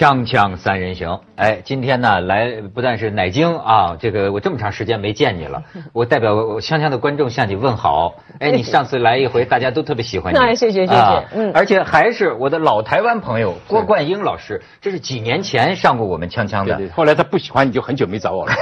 [0.00, 5.62] 锵锵三人行，哎，今天呢来不但是乃京啊，这个我这么长时间没见你了，
[5.92, 8.14] 我代表我锵锵的观众向你问好。
[8.38, 10.38] 哎， 你上次来一回，大家都特别喜欢你。
[10.38, 16.76] 那 谢谢谢谢，嗯，而且还是我的老台湾朋友郭冠英老师，这是几年前上过我们锵锵的。
[16.76, 16.90] 对对。
[16.92, 18.54] 后来他不喜欢你就很久没找我了。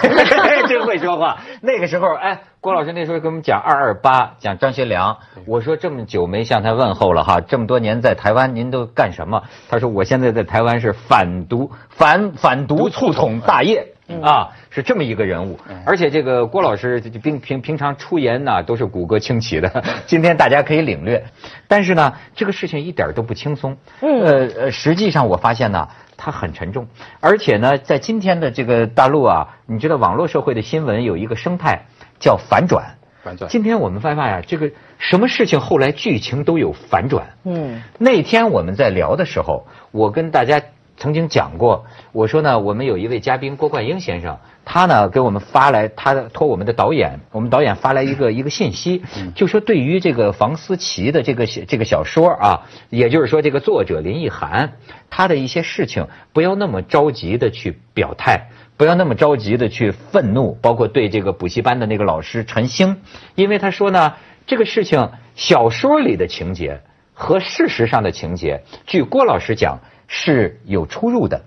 [0.69, 1.39] 真会说话。
[1.63, 5.17] 那个时候，哎，郭老师那时候给我们讲二二八，讲张学良。
[5.47, 9.43] 我说这么久没向他问候了哈，这么多年在台湾您都干什么？
[9.69, 11.71] 他说我现在在台湾是反毒。
[11.89, 13.85] 反反毒促统大业
[14.23, 21.25] 啊，是这么一个人物，而且这个郭老师平平平常出言呢都是骨骼清奇的， 今天大家可以领略。
[21.67, 23.77] 但是呢，这个事情一点都不轻松。
[24.01, 26.89] 呃呃，实际上我发现呢，它很沉重，
[27.21, 31.87] 而且呢，在今天的这个大陆啊，你知道网络社会的新闻有一个生态
[32.21, 32.97] 叫反转。
[33.23, 33.49] 反转。
[33.49, 37.29] 今天我们发现啊，这个什么事情后来剧情都有反转。
[37.45, 37.83] 嗯。
[37.97, 40.61] 那天我们在聊的时候，我跟大家。
[40.99, 49.05] 曾经讲过，我说呢，我们有一位嘉宾郭冠英先生，他呢给我们发来，他托我们的导演，我们导演发来一个一个信息，
[49.37, 54.73] 就说对于这个房思琪的这个这个小说啊，也就是说这个作者林奕涵，
[55.09, 63.03] 他的一些事情不要那么着急的去表态，不要那么着急的去愤怒，包括对这个补习班的那个老师陈星，
[63.37, 64.15] 因为他说呢，
[64.49, 66.81] 这个事情小说里的情节
[67.15, 69.79] 和事实上的情节，据郭老师讲。
[70.09, 71.43] 是有出入的，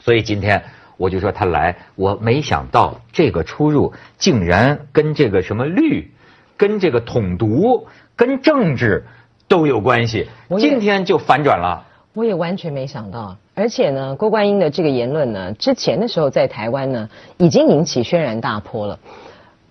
[0.00, 0.64] 所以今天
[0.96, 6.10] 我就说他来，我没想到这个出入竟然跟这个什么绿、
[6.56, 7.86] 跟这个统独、
[8.16, 9.04] 跟政治
[9.48, 10.28] 都有关系。
[10.58, 13.36] 今天就反转了，我也完全没想到。
[13.54, 19.00] 而且呢，郭冠英的这个言论呢，之前的时候在台湾呢，已经引起轩然大波了。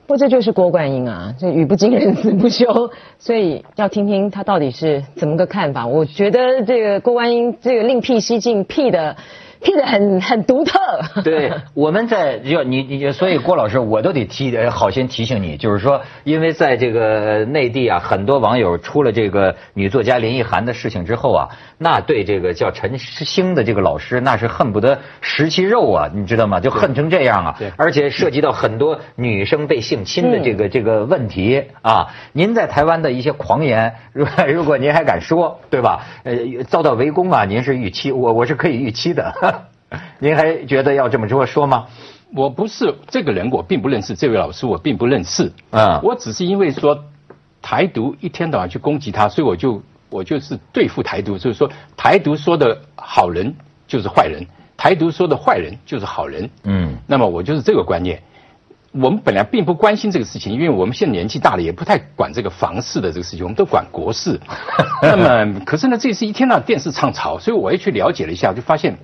[0.07, 5.85] 不，这就是郭冠英啊，这语不惊人死不休，所以要听听他到底是怎么个看法。
[5.85, 9.17] 我觉得这个郭冠英这个另辟蹊径辟的。
[9.61, 10.79] 拼的很很独特。
[11.23, 26.59] 对，我们在要你你，所以郭老师，我都得提好心提醒你，就是说，因为在这个内地啊，很多网友出了这个女作家林奕涵的事情之后啊，那对这个叫陈星的这个老师，那是恨不得食其肉啊，你知道吗？
[26.59, 27.55] 就恨成这样啊！
[27.57, 32.07] 对，而且涉及到很多女生被性侵的这个这个问题啊。
[32.33, 36.05] 您在台湾的一些狂言，如 如果您还敢说，对吧？
[36.23, 36.33] 呃，
[36.67, 39.33] 遭到围攻啊，您是预期，我我是可以预期的。
[40.19, 41.87] 您还觉得要这么说说吗？
[42.35, 45.53] 我不是这个人，我并不认识这位老师，我并不认识。
[45.71, 47.05] 啊，我只是因为说
[47.61, 53.55] 台独一天到晚去攻击他，所以我就我就是对付台独，就是说台独说的好人
[53.87, 54.45] 就是坏人，
[54.75, 56.49] 台独说的坏人就是好人。
[56.63, 58.21] 嗯，那么我就是这个观念。
[58.91, 64.37] 我们本来并不关心这个事情，因为我们现在年纪大了，也不太管这个房事的这个事情，我们都管国事。
[65.01, 68.97] 那么， 可是呢，这次一天到晚电视唱潮，所以我也去了解了一下，就发现。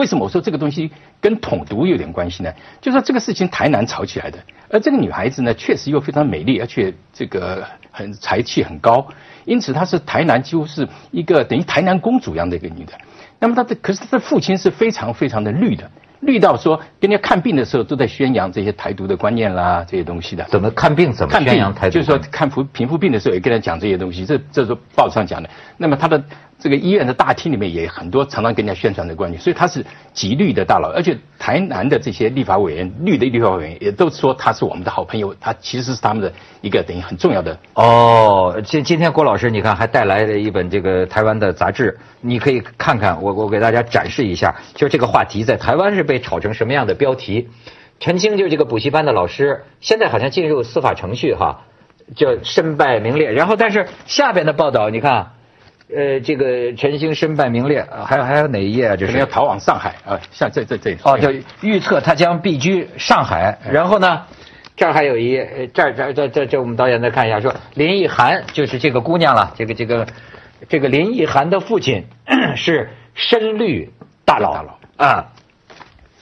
[0.00, 0.90] 为什么我说这个东西
[1.20, 2.50] 跟统独有点关系呢？
[2.80, 4.38] 就说这个事情台南炒起来的，
[4.70, 7.62] 而这个女孩子呢，确实又非常美丽，而且这个
[7.92, 9.06] 很才气很高，
[9.44, 12.94] 因此她是台南几乎是一个等于台南公主一样的一个女的。
[13.38, 15.90] 那么她的可是她的父亲是非常非常的绿的。
[16.20, 20.44] 绿到说，跟人家看病的时候都在宣扬这些台独的观念啦，这些东西的。
[20.50, 21.10] 怎么看病？
[21.12, 21.94] 怎么宣扬台独？
[21.94, 25.48] 就是说看贫皮肤病的时候也跟他讲这些东西，这这是报纸上讲的。
[25.78, 26.22] 那么他的
[26.60, 29.82] 这个医院的大厅里面也很多常常跟人家宣传的观念，所以他是
[30.12, 30.92] 极绿的大佬。
[30.94, 37.58] 而且台南的这些立法委员，绿的立法委员也都说他是我们的好朋友，他其实是他们的一个等于很重要的。
[37.72, 46.04] 哦，今今天郭老师你看还带来了一本这个台湾的杂志，你可以看看，我我给大家展示一下，就这个话题在台湾是。
[46.10, 47.48] 被炒成什么样的标题？
[48.00, 51.66] 陈清就是这个补习班的老师，现在好像进入司法程序哈，
[52.16, 53.30] 就身败名裂。
[53.30, 55.28] 然后，但是下边的报道，你看，
[55.94, 58.96] 呃，这个陈星身败名裂，还有还有哪一页啊？
[58.96, 61.30] 就是要逃往上海啊，像这这这哦，叫
[61.62, 63.58] 预测他将避居上海。
[63.70, 64.22] 然后呢，
[64.76, 70.06] 这儿还有一页这儿这这这这，我们导演再看一下，说林奕涵就是这个姑娘了，这个这个
[70.68, 72.04] 这个林奕涵的父亲
[72.56, 73.90] 是深绿
[74.24, 75.26] 大佬啊。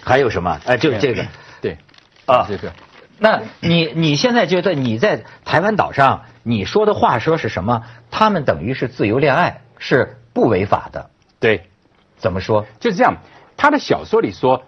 [0.00, 0.58] 还有什么？
[0.64, 1.22] 哎，就是这个，
[1.60, 1.76] 对，
[2.24, 2.72] 啊，这个。
[3.18, 7.84] 那你你现在觉得你在台湾岛上你说的话说是什么？
[8.10, 11.10] 他们等于是自由恋爱，是不违法的。
[11.40, 11.68] 对，
[12.16, 12.66] 怎么说？
[12.80, 13.16] 就是这样。
[13.56, 14.64] 他的小说里说，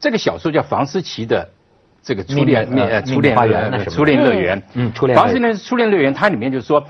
[0.00, 1.50] 这个小说叫房思琪的
[2.02, 4.62] 这个初恋呃初恋花园初恋乐园。
[4.74, 5.16] 嗯，初恋。
[5.16, 6.86] 房思琪初恋乐园，它里面就是说，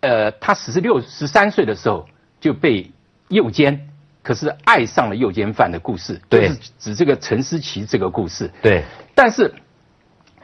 [0.00, 2.06] 呃，他十六十三岁的时候
[2.40, 2.90] 就被
[3.28, 3.88] 诱奸。
[4.24, 8.48] 可是爱上了诱奸犯的故事，就是指这个陈思琪这个故事。
[8.62, 8.84] 对，
[9.16, 9.52] 但是，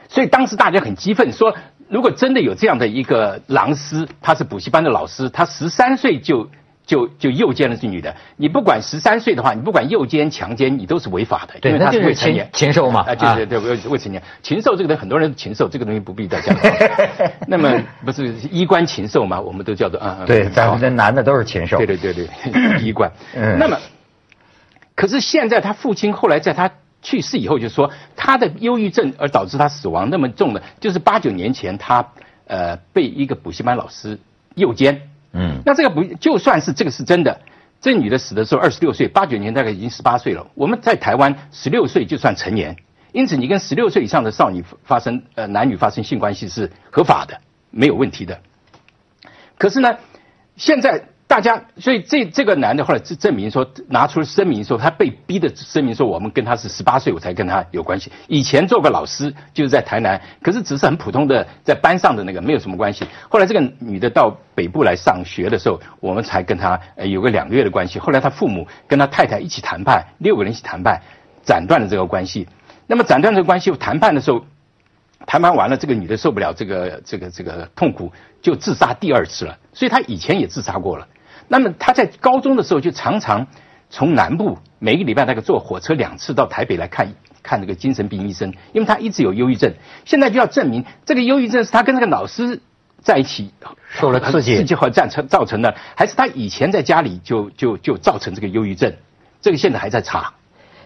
[0.09, 1.55] 所以当时大家很激愤，说
[1.87, 6.49] 如果真的有这样的一个狼师，他是补习班的老师，他十三岁就
[6.85, 8.15] 就就诱奸了这女的。
[8.35, 13.01] 你不管十三岁的话，你不管诱奸、强奸，你都是违法的，因为他是未成年，禽兽嘛。
[13.01, 16.55] 啊，对对对，未未成年，禽兽这个东西很多人禽兽这个东西不必再讲。
[17.47, 19.39] 那么不是衣冠禽兽嘛？
[19.39, 20.23] 我们都叫做啊。
[20.25, 21.77] 对，咱们这男的都是禽兽。
[21.77, 23.11] 对对对对，衣冠。
[23.35, 23.57] 嗯。
[23.59, 23.77] 那么，
[24.95, 26.71] 可是现在他父亲后来在他
[27.01, 32.11] 去世以后就说，他的忧郁症而导致他死亡那么重的，就是八九年前他
[32.45, 34.19] 呃被一个补习班老师
[34.55, 35.09] 诱奸。
[35.31, 37.41] 嗯，那这个不就算是这个是真的，
[37.81, 40.47] 这女的死的时候二十六岁，八九年大概已经十八岁了。
[40.55, 42.77] 我们在台湾十六岁就算成年，
[43.11, 47.39] 因此你跟十六岁以上的少女发生呃男女发生性关系是合法的，
[47.71, 48.39] 没有问题的。
[49.57, 49.97] 可是呢，
[50.55, 51.08] 现在。
[51.29, 58.11] 大家，所以这这个男的后来证证明说，拿出了声明说他被逼的声明说，我们跟他是十八岁我才跟他有关系。
[58.27, 63.05] 以前做个老师就是在台南，可是只是很普通的在班上的那个，没有什么关系。
[63.29, 67.99] 后来这个女的到北部来上学的时候，我们才跟他呃有个两个月的关系。
[67.99, 70.99] 后来他父母跟他太太一起谈判，六个人一起谈判，
[71.43, 72.47] 斩断了这个关系。
[72.87, 74.43] 那么斩断这个关系，谈判的时候，
[75.27, 78.11] 谈判完了，这个女的受不了这个这个这个痛苦，
[78.41, 79.55] 就自杀第二次了。
[79.73, 81.07] 所以她以前也自杀过了。
[81.49, 83.47] 那么他在高中的时候就常常
[83.89, 87.13] 从南部每个礼拜大概坐火车两次到台北来看
[87.43, 89.73] 看那个精神病医生，因为他一直有忧郁症。
[90.05, 92.61] 现在就要证明这个忧郁症是他跟那个老师
[93.01, 93.51] 在一起
[93.89, 98.93] 受了刺激，刺激和造成造成的，还是他以前在家里就就就造成这个忧郁症？
[99.41, 100.33] 这个现在还在查。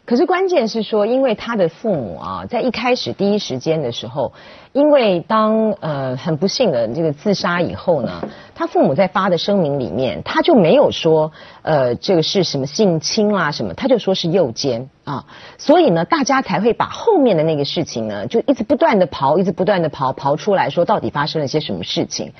[0.05, 4.33] 可是关键是说，因为他的父母啊，在一开始第一时间的时候，
[4.73, 15.25] 因为当呃很不幸的这个自杀以后呢，他父母在发的声明里面，他就没有说呃这个是什么性侵啊什么，他就说是诱奸啊，
[15.57, 22.33] 所以呢，大家才会把后面的那个事情呢，就一直不断的刨，一直不断的刨刨出来说到底发生了些什么事情。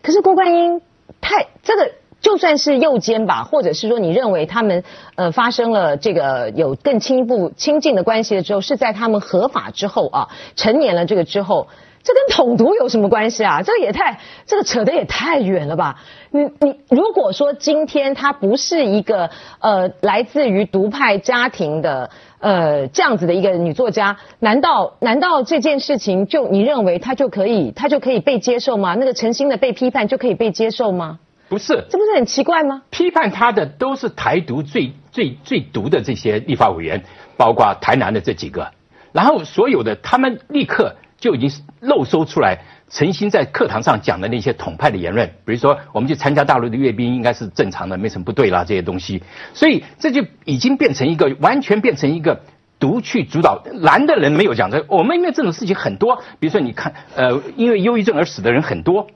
[0.00, 0.80] 可是郭冠英
[1.20, 1.90] 太这个。
[2.20, 4.84] 就算是诱奸吧，或者是说你认为他们
[5.14, 11.68] 呃发生了这个有更亲一步亲近的关系了之后，是在他们合法之后啊，成年了这个之后，
[12.02, 13.62] 这跟统独有什么关系啊？
[13.62, 16.00] 这个也太这个扯得也太远了吧？
[16.30, 28.94] 你你如果说今天他不是一个呃来自于独派家庭的呃这样子的一个女作家，难道难道这件事情就你认为她就可以她就可以被接受吗？
[28.94, 31.18] 那个诚心的被批判就可以被接受吗？
[31.50, 32.82] 不是，这不是很奇怪吗？
[32.90, 37.02] 批判他的都是台独最最最毒的这些立法委员，
[37.36, 38.70] 包括台南的这几个，
[39.10, 41.50] 然后所有的他们立刻就已经
[41.80, 49.20] 漏搜出来，诚心在课堂上讲的那些统派的言论，比如说我们去参加大陆的阅兵应该是正常的，没什么不对啦这些东西，
[49.52, 52.42] 所以这就已经变成一个完全变成一个
[52.78, 59.08] 独去主导，蓝的人没有讲这，我们因为这种事情很多，比如说你看，呃，因为忧郁症而死的人很多。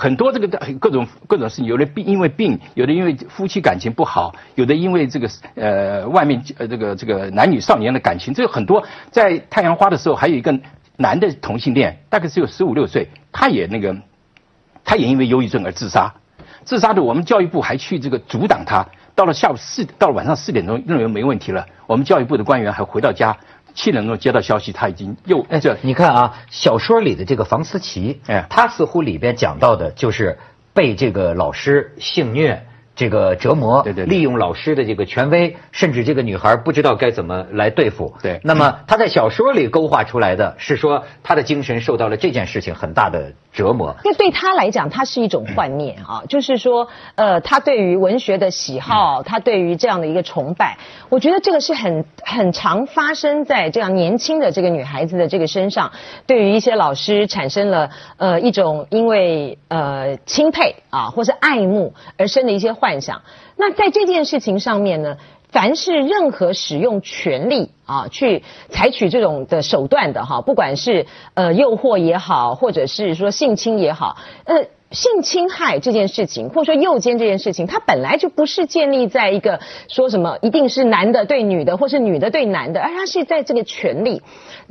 [0.00, 0.46] 很多这个
[0.78, 8.84] 各种各种事情，有的病因为病，有的因为夫妻感情不好，有的因为这个呃外面呃这个这个男女少年的感情，这有很多。
[9.10, 10.56] 在太阳花的时候，还有一个
[10.96, 13.96] 男的同性恋，大概只有十五六岁，他也那个，
[14.84, 16.14] 他也因为忧郁症而自杀。
[16.62, 18.86] 自杀的，我们教育部还去这个阻挡他。
[19.16, 23.36] 到了下午四，到了晚上四点钟，认为没问题了，我们教育部的官员还回到家。
[23.78, 30.36] 七点钟接到消息，他已经又哎，这你看啊，小说里的这个房思琪，哎，他似乎里边讲到的就是
[30.74, 32.64] 被这个老师性虐。
[32.98, 38.12] 这个折磨，对对，利用老师的这个权威，甚至这个女孩不知道该怎么来对付。
[38.20, 43.94] 对，那么他在小说里勾画出来的是说，他的精神受到了这件事情很大的折磨。
[44.02, 50.76] 那对他来讲，他是一种幻灭啊，就是说，呃，他对于文学的喜好，他对于这样的一个崇拜，
[51.08, 55.92] 我觉得这个是很很常发生在这样年轻的这个女孩子的这个身上，
[56.26, 62.88] 对于一些老师产生了呃一种因为呃钦佩啊或是爱慕而生的一些幻。
[62.88, 63.20] 幻想。
[63.54, 65.18] 那在这件事情上面呢，
[65.50, 74.66] 凡是任何使用权力啊，去采取这种的手段的哈，不管是呃诱惑也好，或者是说性侵也好，呃。
[74.90, 84.22] 性侵害这件事情，或者说诱奸这件事情，它本来就不是建立在一个说什么一定是男的对女的，或是女的对男的，而它是在这个权利。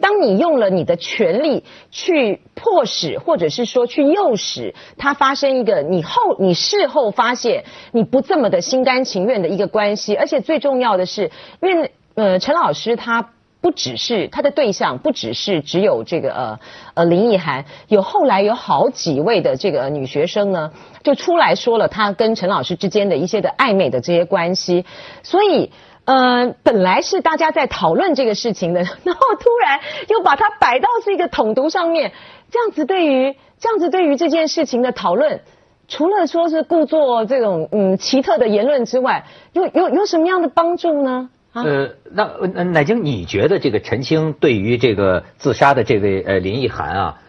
[0.01, 11.31] 当你用了你的权利去迫使，或者是说去诱使它发生一个你后你事后发现你不这么的心甘情愿的一个关系，而且最重要的是，
[11.61, 13.31] 因为呃陈老师他。
[13.59, 16.59] 不只是他的对象，不只是只有这个呃
[16.93, 20.71] 呃林奕涵，有后来有好几位的这个女学生呢，
[21.03, 24.85] 就出来说了他跟陈老师之间的一些的暧昧的这些关系，
[25.23, 25.71] 所以
[26.05, 32.13] 呃本来是大家在讨论这个事情的， 然后突然又把它摆到这个统读上面，
[32.51, 35.41] 这样子对于这样子对于这件事情的讨论。
[35.89, 41.29] 除了说是故作这种嗯奇特的言论之外，有有有什么样的帮助呢？
[41.53, 47.21] 呃，那乃晶，你觉得这个陈星对于这个自杀的这位呃林奕涵啊，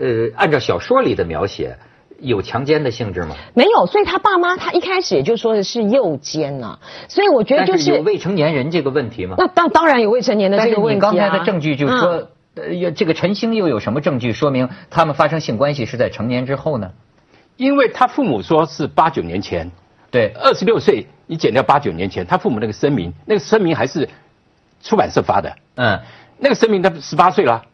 [0.00, 1.76] 呃，按照小说里的描写，
[2.18, 3.36] 有强奸的性质吗？
[3.54, 6.78] 没有，所以他爸妈他一开始也就说的是诱奸呢，
[7.08, 9.36] 所以我觉得就是有未成年人这个问题吗？
[9.38, 11.10] 那当当然有未成年的这个问题啊。
[11.10, 16.90] 你刚才的证据就是说，呃，这个陈星又有什么证据说明他们发生性关系是在成年之后呢？
[17.56, 19.70] 因为他父母说是八九年前，
[20.16, 21.06] 对，二十六岁。
[21.28, 24.08] 你减掉八九年前他父母那个声明，那个声明还是
[24.80, 25.56] 出版社发的。
[25.74, 26.00] 嗯，
[26.38, 27.64] 那个声明他十八岁了，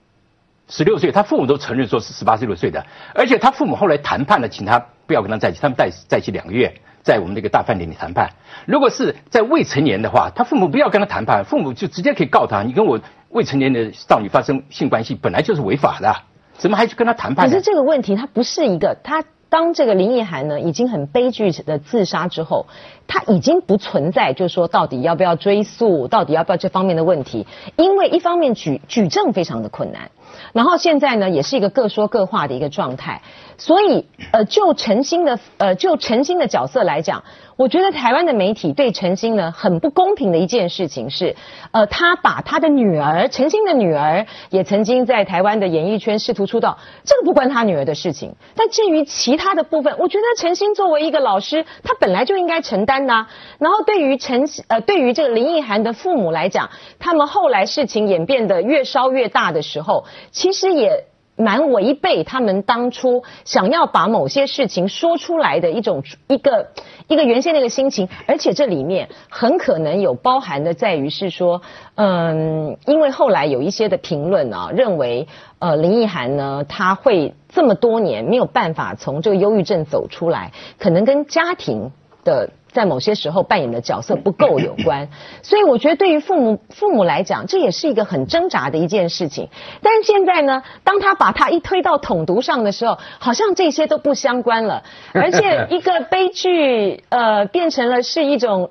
[0.69, 8.31] 十六岁，他父母都承认说是十八岁六岁的，而且他父母后来谈判了，请他不要跟他在一起，他们在在一起两个月，在我们那个大饭店里谈判。
[8.65, 16.17] 如果是在未成年的话，他父母不要跟他谈判，父母就直接可以告他，你跟我未成年的少女发生性关系本来就是违法的，
[16.57, 17.51] 怎么还去跟他谈判？
[17.51, 19.23] 可是这个问题，他不是一个他。
[19.53, 22.65] 当这个林奕含呢已经很悲剧的自杀之后，
[23.07, 30.11] 他已经不存在，就是说到底要不要追溯，到底要不要这方面的问题，因为一方面举举证非常的困难，
[30.53, 33.23] 然后现在呢也是一个各说各话的一个状态，
[33.59, 37.23] 所以呃就陈星的呃就陈星的角色来讲。
[37.55, 41.37] 我觉得台湾的媒体对陈星呢很不公平的一件事情是，
[41.71, 48.35] 呃，他把他的女儿陈星的女儿也曾经在台湾的演艺圈试图出道，这个不关他女儿的事情。
[48.57, 53.27] 但至于其他的部分，我觉得陈星作为一个老师，他本来就应该承担的。
[53.59, 61.05] 然后对于陈呃对于这个林奕涵的父母来讲，他们后来事情演变得越烧越大的时候，其实也。
[61.35, 66.69] 蛮违背他们当初想要把某些事情说出来的一种一个
[67.09, 71.63] 一个原先那个心情，而且这里面很可能有包含的在于是说，
[71.95, 75.27] 嗯，因为后来有一些的评论啊，认为
[75.59, 81.93] 呃林奕涵呢，他会这么多年没有办法从这个忧郁症走出来，可能跟家庭
[82.25, 82.51] 的。
[82.73, 85.11] 在某些时候扮演的角色不够有关，
[85.45, 89.51] 所以我觉得对于父母父母来讲，这也是一个很挣扎的一件事情。
[89.83, 98.71] 但是现在呢，当他把他一推到统独上的时候，好像这些都不相关了， 而且一个悲剧呃变成了是一种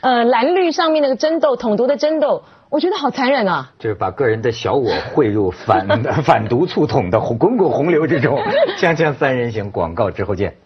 [0.00, 3.72] 呃蓝绿上面那个争斗，统独的争斗，我觉得好残忍啊！
[3.78, 5.86] 就是把个人的小我汇入反
[6.22, 8.38] 反独促统的滚滚洪流之中。
[8.78, 10.56] 锵锵三人行广告之后见。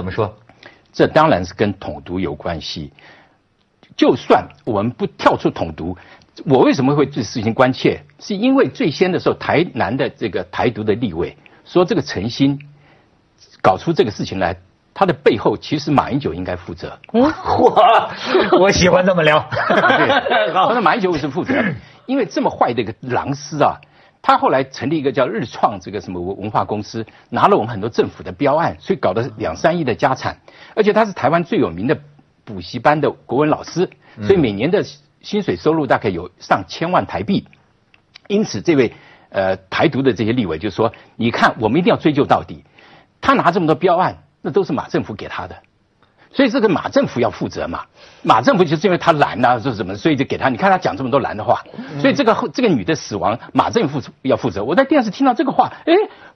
[0.00, 0.34] 怎么说？
[0.92, 2.90] 这当然是跟统独有关系。
[3.96, 5.94] 就算我们不跳出统独，
[6.46, 8.00] 我为什么会对事情关切？
[8.18, 12.58] 是因为最先的时候，台南的这个台独的立委说，这个陈新
[13.60, 14.56] 搞出这个事情来，
[14.94, 16.98] 他的背后其实马英九应该负责。
[17.12, 17.30] 我
[18.58, 19.38] 我喜欢这么聊。
[19.52, 21.54] 他说马英九为什么负责？
[22.06, 23.78] 因为这么坏的一个狼师啊。
[24.22, 30.38] 他后来成立一个叫日创这个什么文化公司，拿了我们很多政府的标案，所以搞了两三亿的家产。
[30.76, 31.98] 而且他是台湾最有名的
[32.44, 33.88] 补习班的国文老师，
[34.22, 34.84] 所以每年的
[35.22, 37.46] 薪水收入大概有上千万台币。
[38.28, 38.92] 因此，这位
[39.30, 42.64] 呃台独的这些立委就说：“你看，我们一定要追究到底。
[43.20, 45.56] 他拿这么多标案，那都是马政府给他的。”
[46.32, 47.82] 所以这个马政府要负责嘛？
[48.22, 49.96] 马政府就是因为他懒呐，是什么？
[49.96, 50.48] 所以就给他。
[50.48, 51.64] 你看他讲这么多懒的话，
[52.00, 54.62] 所以这个这个女的死亡，马政府要负责。
[54.62, 55.92] 我在电视听到这个话，哎，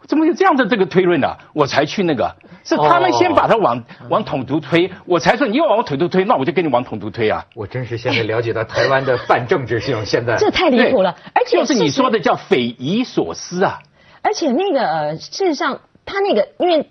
[0.07, 1.37] 怎么有这样的这个推论呢？
[1.53, 2.35] 我才去那个，
[2.65, 7.45] 是他们先把他往往统独推，我才说你要往统独推，那我就跟你往统独推啊。
[7.55, 13.79] 我真是现在了解到台湾的泛政治性，现在这太离谱了，而且就是你说的叫匪夷所思啊。
[14.23, 16.91] 而且那个呃，事实上他那个因为。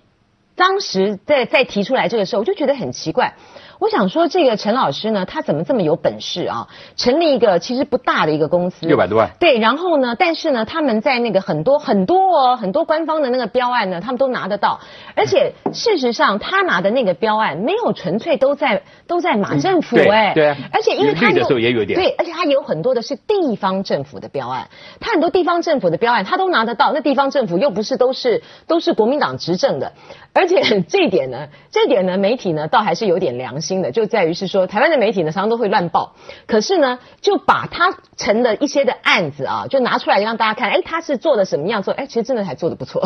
[0.55, 3.33] 当时在在提出来这个时候，我就觉得很奇怪。
[3.79, 6.69] 我想说，这个陈老师呢，他怎么这么有本事啊？
[6.95, 9.31] 成立一个其实不大的一个公司，六百多万。
[9.39, 14.79] 对，然后呢，但是呢，他们在那个很多很多哦很多官方的那个标案呢，他们都拿得到。
[15.15, 24.69] 而且事实上，他拿的那个标案没有纯粹都在都在马政府哎，对，而且因为他有的时候也有点对，而且他有很多的是地方政府的标案，
[25.01, 26.93] 他很多地方政府的标案他都拿得到。
[26.93, 29.91] 那地方政府又不是都是都是国民党执政的，
[30.31, 36.15] 而而且 这一点呢，这点呢，媒体呢倒还是有点良心的，就在于是说，台湾的媒体呢常常都会乱报，
[36.47, 43.01] 可是呢，就把他成的一些的案子啊，就拿出来让大家看，哎，他是做的什么样做，哎，其实真的还做的不错，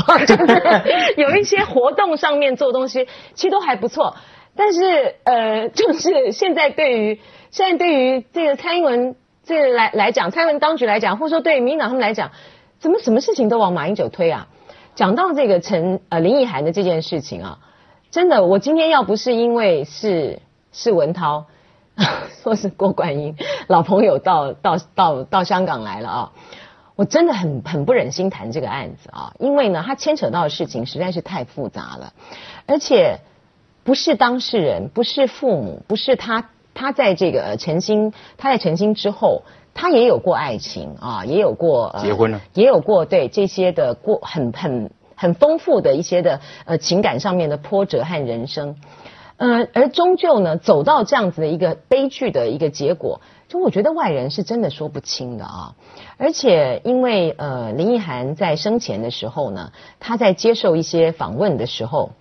[1.16, 4.16] 有一些活动上面做东西，其实都还不错。
[4.56, 9.16] 但是呃，就是现在对于现在对于这个蔡英文
[9.46, 12.32] 这个来来讲，蔡英文当局来讲，或者说对于民党他们来讲，
[12.80, 14.48] 怎么什么事情都往马英九推啊？
[14.98, 17.60] 讲到这个陈呃林奕涵的这件事情啊，
[18.10, 21.46] 真的，我今天要不是因为是是文涛，
[22.42, 23.36] 说是郭冠英
[23.68, 26.32] 老朋友到到到到香港来了啊，
[26.96, 32.14] 我真的很很不忍心谈这个案子啊，因为呢，他牵扯到的事情实在是太复杂了，
[32.66, 33.20] 而且
[33.84, 39.44] 不是当事人，不是父母，不是他，他在这个陈星，他在陈星之后。
[39.80, 48.76] 他也有过爱情啊，也有过结婚了，也有过对这些的过很很很丰富的一些的呃情感上面的波折和人生，
[49.38, 55.76] 呃，而终究呢走到这样子的一个悲剧的一个结果，就我觉得外人是真的说不清的啊。
[56.18, 62.14] 而且因为呃林奕涵在生前的时候呢，他在接受一些访问的时候，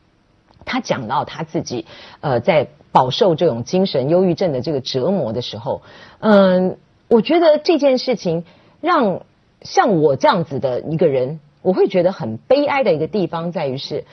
[0.67, 1.87] 他讲到他自己
[2.21, 5.81] 呃在饱受这种精神忧郁症的这个折磨的时候，
[6.21, 6.77] 嗯。
[7.09, 8.45] 我觉得这件事情
[8.81, 9.23] 让
[9.63, 14.05] 像我这样子的一个人，我会觉得很悲哀的一个地方在于是，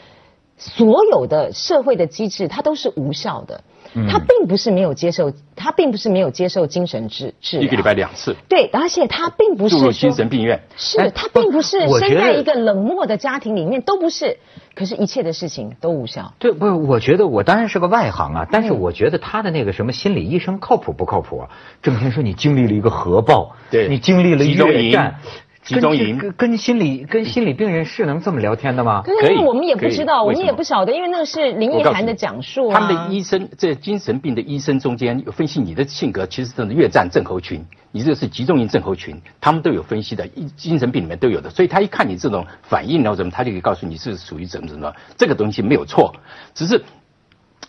[0.57, 3.63] 所有的社会的机制它都是无效的。
[4.09, 8.35] 他并不是没有接受，他并不是没有接受精神治治一个礼拜两次。
[8.49, 10.61] 对，而且他并不是住入精神病院。
[10.75, 14.37] 是他并不是生在一个冷漠的家庭里面，都不是。
[14.75, 16.33] 可是，一切的事情都无效。
[16.39, 16.71] 对，不是？
[16.71, 21.49] 我觉得我当然是个外行啊，但是我觉得他的那个什么心理医生靠谱不靠谱啊？
[21.81, 25.19] 郑天说你经历了一个核爆，对，你经历了越战。
[25.63, 29.01] 集中营跟跟心理跟心理病人是能这么聊天的吗？
[29.05, 32.79] 可是我们也不知道，我们也不晓得，因为那个是林奕涵的讲述啊。
[32.79, 41.49] 他们的医生在精神病的医生中间有分析你的性格，其实真的越战症候群，你这个是集中营症候群，他们都有分析的，精神病里面都有的。
[41.49, 44.93] 所以他一看你这种反应然后怎么，他就可以告诉你是属于怎么怎么。
[45.17, 46.13] 这个东西没有错，
[46.53, 46.83] 只是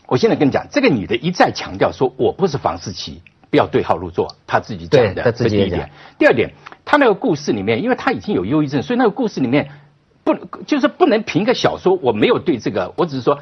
[0.06, 3.22] 我现在跟你讲，这个女的一再强调说我不是房思琪。
[3.50, 5.88] 不要对号入座，他自己讲的，这第一点。
[6.18, 6.52] 第二点，
[6.84, 9.70] 他那个故事里面，因为他已经有忧郁症，所以那个故事里面
[10.22, 10.34] 不
[10.66, 11.94] 就是不能凭一个小说。
[12.02, 13.40] 我没有对这个，我只是说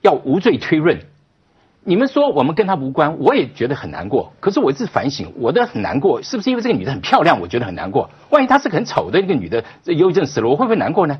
[0.00, 1.00] 要无罪推论。
[1.82, 4.34] 你们说我们跟他无关，我也觉得很难过。
[4.40, 8.10] 可是我是反省，我的很难过，是不是因为这个女的很漂亮，我觉得很难过？
[8.28, 11.18] 万一她是很丑的一个女的，这忧郁症死了，我会不会难过呢？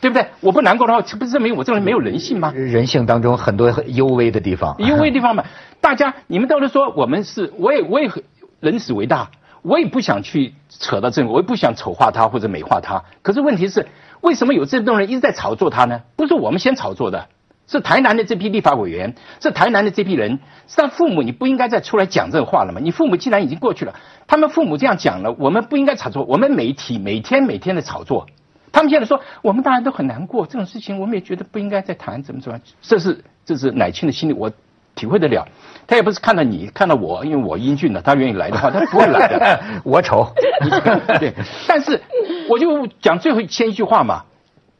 [0.00, 0.28] 对不对？
[0.40, 2.52] 我不难过的话，这不是证明我这个人没有人性吗？
[2.54, 5.44] 人性当中很多幽微的地方，幽微地方嘛。
[5.80, 8.22] 大家，你们都是说我们是，我也我也很
[8.60, 9.30] 人死为大，
[9.62, 13.04] 我也不想去扯到这个，我也不想丑化他或者美化他。
[13.22, 13.88] 可是问题是，
[14.20, 16.02] 为什么有这么多人一直在炒作他呢？
[16.16, 17.28] 不是我们先炒作的，
[17.66, 20.38] 是台南的这批立法委员，是台南的这批人。
[20.76, 22.80] 但父母，你不应该再出来讲这个话了吗？
[22.82, 23.94] 你父母既然已经过去了，
[24.26, 26.24] 他们父母这样讲了，我们不应该炒作。
[26.24, 28.26] 我们媒体每天每天的炒作。
[28.70, 34.52] 他们现在说，我们大家都很难过，这种事情我们也觉得不应该再谈，怎么怎么，这是这是乃庆的心理，我
[34.98, 35.46] 体会得了。
[35.86, 39.60] 他也不是看到你，看到我，因为我英俊的，他愿意来的话， 他不会来的。
[39.84, 40.34] 我丑，
[41.18, 41.32] 对。
[41.66, 42.02] 但是
[42.50, 44.24] 我就讲最后先一句话嘛，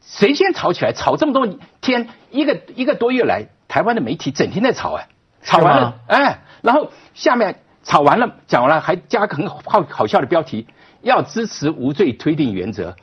[0.01, 0.93] 谁先吵起来？
[0.93, 1.47] 吵这么多
[1.81, 5.07] 天，一个一个多月来，台湾的媒体整天在吵哎，
[5.41, 10.67] 吵完了哎，然后下面吵完了，讲完了还加个很好好笑的标题，
[11.01, 12.95] 要支持无罪推定原则。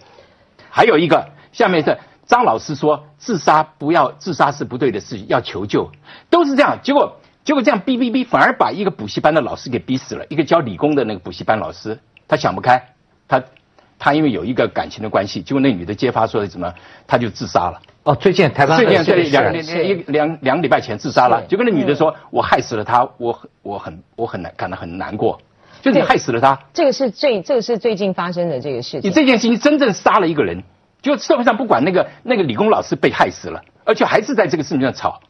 [0.70, 5.90] 还有一个，下面是张老师说自杀不要自杀是不对的事情，要求救，
[6.28, 6.78] 都是这样。
[6.82, 10.26] 结果结果这样逼逼逼，反而把一个补习班的老师给逼死了。
[10.28, 12.94] 一个教理工的那个补习班老师，他想不开，
[13.28, 13.42] 他
[13.98, 16.74] 他因为有一个感情的关系，结果那女的揭发说什么，
[17.06, 17.80] 他就自杀了。
[18.02, 21.42] 哦，最近台湾最近这两两一两两礼拜前自杀了。
[21.48, 25.40] 结果那女的说，我害死了他，我我很我很难感到很难过。
[25.82, 29.08] 就你害死了他，这个是最这个是最近发生的这个事情。
[29.08, 30.64] 你这件事情真正杀了一个人，
[31.06, 35.20] 就社会上不管那个那个理工老师被害死了，而且还是在这个事情上吵。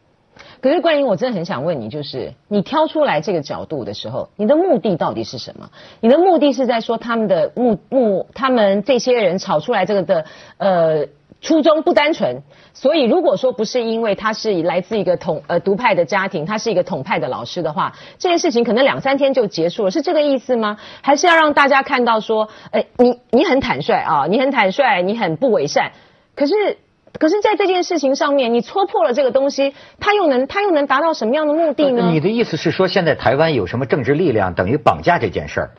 [0.62, 5.70] 可是冠英，我真的很想问你，就是你挑出来这个角度的时候，你的目的到底是什么？
[6.00, 10.24] 你的目的是在说他们的目目，他们这些人吵出来这个的
[10.56, 11.06] 呃
[11.42, 20.78] 初衷不单纯，所以如果说不是因为他是来自一个统呃独派的家庭，他是一个统派的老师的话，这件事情可能两三天就结束了，是这个意思吗？
[21.02, 25.92] 还是要让大家看到说，哎，你你很坦率啊，你很坦率，你很不伪善，
[26.34, 26.54] 可是
[27.18, 32.10] 可是在这件事情上面，你戳破了这个东西，他又能他又能达到什么样的目的呢？
[32.10, 35.70] 你的意思是说，现在台湾有什么政治力量等于绑架这件事儿？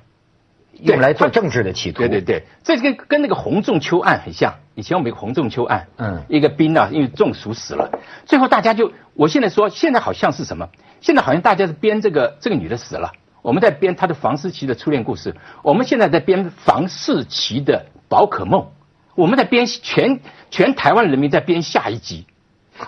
[0.82, 2.00] 用来做政治的企图。
[2.00, 4.56] 对对对，这跟跟那个洪仲秋案很像。
[4.76, 10.70] 以前我们有个洪仲秋案，嗯，一个兵啊，因为中暑死了，最后大家就，我现在说，现在好像是什么？
[11.02, 13.12] 现在好像大家是编这个这个女的死了，
[13.42, 18.68] 我们在编她的房思琪的初恋故事，我们现在在编房思琪的宝可梦，
[19.16, 20.20] 我们在编全
[20.52, 22.28] 全台湾人民在编下一集，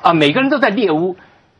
[0.03, 1.15] 啊，每个人都在猎巫，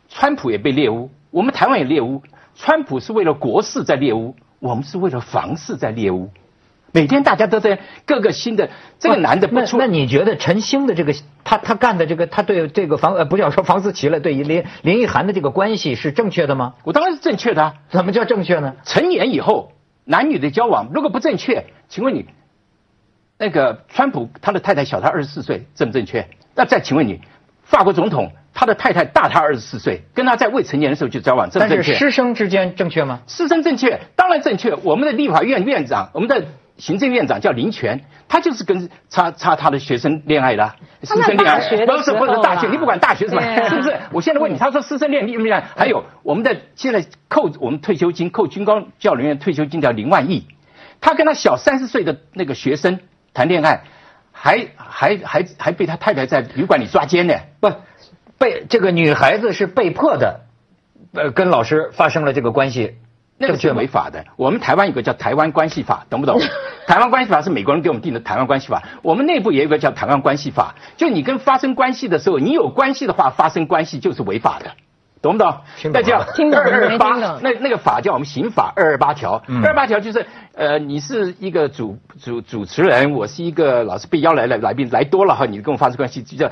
[0.09, 2.21] 川普也被猎巫，我们台湾也猎巫，
[2.53, 4.35] 川普是为了国事在猎巫。
[4.59, 6.29] 我们是为了房事在猎物，
[6.91, 8.69] 每天大家都在各个新的
[8.99, 9.77] 这个男的不出。
[9.77, 16.75] 那你觉得陈星的这个他他干的这个他对这个房呃不要说房思琪了，对于林林奕涵的这个关系是正确的吗？
[16.83, 17.63] 我当然是正确的。
[17.63, 18.75] 啊怎么叫正确呢？
[18.83, 19.71] 成年以后
[20.03, 22.25] 男女的交往如果不正确，请问你
[23.37, 26.27] 那个川普他的太太小他二十四岁正不正确？
[26.55, 27.21] 那再请问你
[27.63, 28.31] 法国总统？
[28.59, 31.93] 他的太太大他二十四岁，跟他在未成年的时候就交往，正不正确？
[31.93, 33.21] 师生之间正确吗？
[33.25, 34.75] 师生正确，当然正确。
[34.83, 36.43] 我们的立法院院长，我们的
[36.75, 43.95] 行政院长叫林权，他就是跟差差他的学生恋爱的，师生恋爱，不是不是大学，你不管大学什么，是不是？
[44.11, 50.49] 我现在问你，他说师生恋恋恋爱，还有我们的现在扣我们退休金，扣军工教人员退休金叫零万亿，
[50.99, 52.99] 他跟他小三十岁的那个学生
[53.33, 53.83] 谈恋爱，
[54.33, 57.71] 还还还还被他太太在旅馆里抓奸呢，不。
[58.39, 60.39] 被这个女孩子是被迫的，
[61.13, 62.95] 呃，跟老师发生了这个关系，
[63.37, 64.25] 那个是违法的。
[64.37, 66.39] 我们台湾有个叫《台湾关系法》，懂不懂？
[66.87, 74.71] 台湾关系法是美国人给我们定的《台湾关系法》，我们内部也有个叫《台湾关系法》，就你跟发生关系的时候，你有关系的话，发生关系就是违法的，
[75.21, 75.57] 懂不懂？
[75.93, 77.09] 那叫二二八，
[77.41, 80.25] 那那个法叫我们刑法二二八条，二二八条就是
[80.55, 86.51] 呃，你是一个主主主持人，我是一个老师被邀来了来宾来多了哈，你跟我发生关系就叫。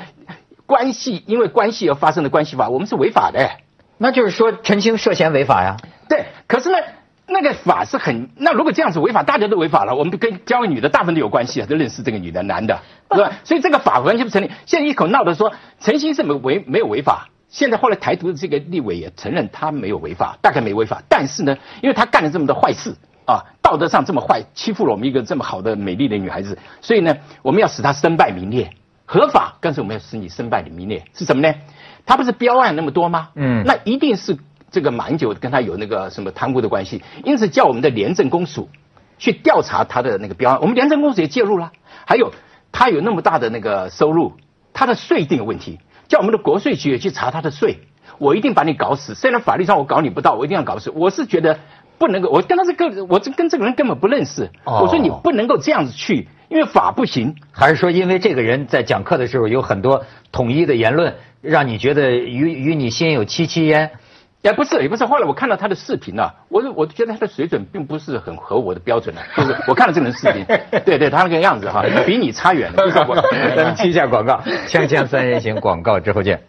[0.68, 3.50] 关系因为关系而发生的关系法，我们是违法的。
[3.98, 5.78] 那就是说陈清涉嫌违法呀？
[6.08, 6.78] 对，可是呢，
[7.26, 8.30] 那个法是很……
[8.36, 13.32] 那如果这样子违法，大家都违法了，我们跟交个女的大部分都有关系啊，都认识这个女的男的，对吧？
[13.44, 14.52] 所以这个法完全不成立。
[14.68, 21.02] 现在一口闹的说陈星是没违没有违法，现在后来台独的这个立委也承认他没有违法，大概没违法。
[21.10, 22.94] 但是呢，因为他干了这么多坏事
[23.26, 28.70] 啊，道德上这么坏，欺负了我们一个这么好的美丽的女孩子，所以呢，我们要使他身败名裂。
[29.10, 31.56] 合法，但是我们要使你身败名裂，是什么呢？
[32.06, 33.30] 他不是标案那么多吗？
[33.36, 34.38] 嗯，那一定是
[34.70, 38.70] 这个马英九跟他有那个什么贪污的关系，因此叫我们的廉政公署
[39.18, 40.60] 去调查他的那个标案。
[40.62, 41.72] 我们廉政公署也介入了，
[42.06, 42.34] 还有
[42.74, 44.34] 他有那么大的那个收入，
[44.74, 47.80] 他的税一定有问题，叫我们的国税局也去查他的税。
[48.20, 50.90] 我一定把你搞死，虽然法律上我搞你不到，我一定要搞死。
[50.90, 51.60] 我是觉得
[51.98, 54.50] 不能够，我跟他是个，我这跟这个人根本不认识。
[54.66, 56.28] 我说你不能够这样子去。
[56.50, 63.92] 因为法不行，还是说因为这个人在讲课的时候有很多统一的言论，让你觉得与与你心有戚戚焉？
[64.44, 65.06] 也不是，也不是。
[65.06, 69.20] 后来我看到他的视频呢，我我觉得他的水准并不是很合我的标准呢。
[69.36, 70.46] 就是我看了这个人视频，
[70.86, 72.92] 对对，他那个样子哈，比你差远了。
[73.54, 76.42] 咱们接一下广告， 锵锵三人行广告之后见。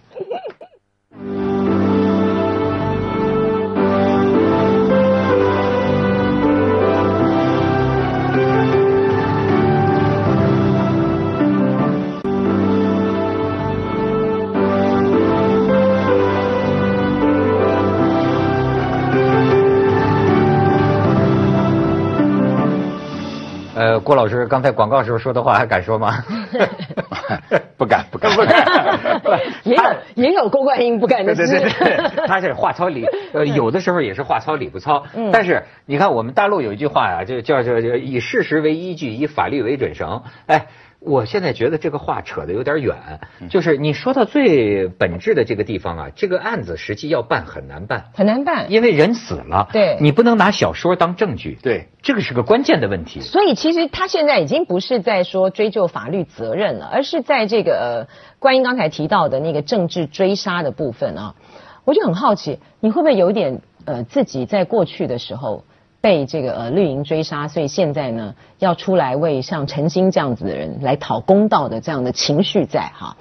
[24.09, 26.25] 郭老师刚才广告时候说的话还敢说吗？
[27.77, 29.39] 不敢，不敢，不敢。
[29.65, 29.83] 也有
[30.15, 31.47] 也有郭冠英不敢的事。
[31.47, 31.71] 对对
[32.17, 35.05] 对，他是话糙理， 呃，有的时候也是话糙理不糙。
[35.31, 40.23] 但是你看，我们大陆有一句话呀，就叫叫叫以事实为依据，以法律为准绳。
[40.47, 40.69] 哎。
[41.01, 42.97] 我现在觉得这个话扯得有点远，
[43.49, 53.21] 就是你说到最本质的这个地方啊，这个案子实际要办很难办，很难办，因为人死了，对，你不能拿小说当证据，对，这个是个关键的问题。
[53.21, 58.09] 所以其实他现在已经不是在说追究法律责任了，而是在这个
[58.41, 61.37] 关于刚才提到的那个政治追杀的部分啊，
[61.85, 65.65] 我就很好奇，你会不会有点呃自己在过去的时候。
[66.01, 73.17] 被这个呃绿营追杀，所以现在呢要出来为像陈星这样子的人来讨公道的这样的情绪在哈。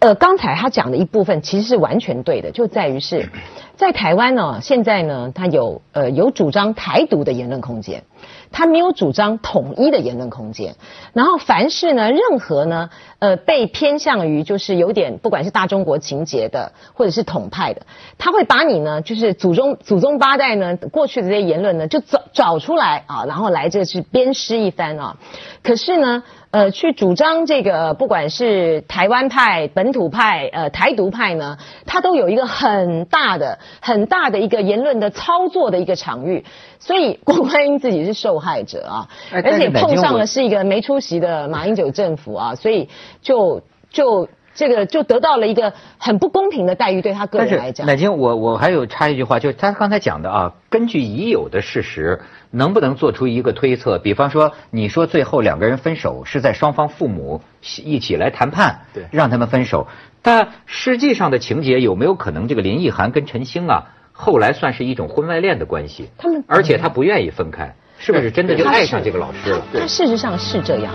[0.00, 3.28] 呃，刚才他讲的一部分其实是完全对的，就在于是
[3.76, 8.04] 在台湾呢，现在呢，他有呃有主张台独的言论空间。
[8.52, 10.76] 他没有主张统一的言论空间，
[11.12, 17.82] 然后凡是呢，任何呢，呃，被偏向于就是有点不管是大中国情节的，或者是统派的，
[18.18, 25.16] 他会把你呢，就是祖宗祖宗八代呢过去的这些言论呢，就找找出来啊，然后来这是鞭尸一番啊。
[25.62, 26.22] 可是呢。
[26.56, 36.46] 呃，去主张这个，不管是台湾派、本土派、呃台独派呢，他都有一个很大的、很大的一个言论的操作的一个场域，
[36.78, 42.88] 所以郭观音自己是受害者啊，而且碰上了是一个没出息的马英九政府啊，所以
[43.20, 44.26] 就就。
[44.56, 47.86] 这个就得到了一个很不公平的待遇，对他个人来讲。
[47.86, 53.98] 乃金，我我还有插一句话，就是他刚才讲的啊，根据已有的事实，能不能做出一个推测？
[53.98, 57.42] 比方说，你说最后两个人分手是在双方父母
[57.84, 59.86] 一起来谈判，对，让他们分手。
[60.22, 66.08] 但实际上的情节有没有可能，这个林奕涵跟陈星啊，后来算是一种婚外恋的关系？
[66.16, 69.62] 他们，而且他不愿意分开，是不是真的就爱上这个老师了？
[69.74, 70.92] 他事实上是这样。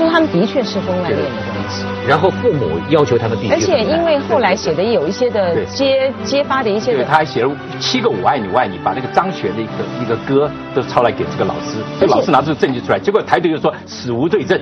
[0.00, 3.52] 就是他们的确是婚外恋的关系，然后父母要求他们必须。
[3.52, 14.58] 而且因为后来写的有一些的揭揭发的一些，对，他还写了七个我爱你我爱你，把那个张悬的一个一个歌都抄来给这个老师，这老师拿出证据出来，结果台队就说死无对证。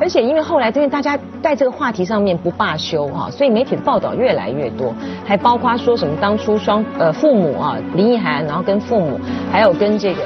[0.00, 4.92] 而且因为后来因为大家在这个话题上面不罢休哈，所以媒体的报道越来越多，
[5.24, 9.20] 还包括说什么当初双呃父母啊林奕涵，然后跟父母
[9.52, 10.20] 还有跟这个。